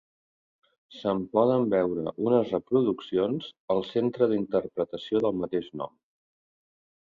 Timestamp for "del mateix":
5.27-5.71